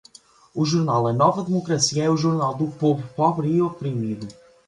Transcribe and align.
O 0.55 0.65
jornal 0.65 1.05
a 1.05 1.13
nova 1.13 1.43
democracia 1.43 2.05
é 2.05 2.09
o 2.09 2.17
jornal 2.17 2.55
do 2.55 2.69
povo 2.71 3.07
pobre 3.09 3.49
e 3.51 3.61
oprimido 3.61 4.27